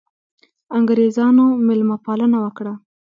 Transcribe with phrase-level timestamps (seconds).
[0.77, 2.73] انګرېزانو مېلمه پالنه وکړه.